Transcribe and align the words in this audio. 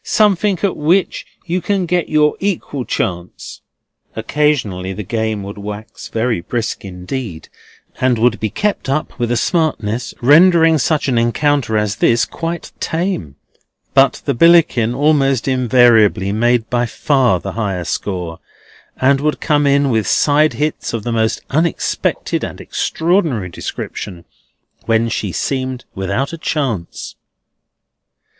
Something 0.03 0.57
at 0.63 0.75
which 0.75 1.27
you 1.45 1.61
can 1.61 1.85
get 1.85 2.09
your 2.09 2.35
equal 2.39 2.85
chance." 2.85 3.61
Occasionally 4.15 4.93
the 4.93 5.03
game 5.03 5.43
would 5.43 5.59
wax 5.59 6.07
very 6.07 6.41
brisk 6.41 6.83
indeed, 6.83 7.49
and 7.99 8.17
would 8.17 8.39
be 8.39 8.49
kept 8.49 8.89
up 8.89 9.19
with 9.19 9.31
a 9.31 9.37
smartness 9.37 10.15
rendering 10.19 10.79
such 10.79 11.07
an 11.07 11.19
encounter 11.19 11.77
as 11.77 11.97
this 11.97 12.25
quite 12.25 12.71
tame. 12.79 13.35
But 13.93 14.23
the 14.25 14.33
Billickin 14.33 14.95
almost 14.95 15.47
invariably 15.47 16.31
made 16.31 16.67
by 16.71 16.87
far 16.87 17.39
the 17.39 17.51
higher 17.51 17.85
score; 17.85 18.39
and 18.99 19.21
would 19.21 19.39
come 19.39 19.67
in 19.67 19.91
with 19.91 20.07
side 20.07 20.53
hits 20.53 20.93
of 20.93 21.03
the 21.03 21.11
most 21.11 21.41
unexpected 21.51 22.43
and 22.43 22.59
extraordinary 22.59 23.49
description, 23.49 24.25
when 24.87 25.09
she 25.09 25.31
seemed 25.31 25.85
without 25.93 26.33
a 26.33 26.39
chance. 26.39 27.15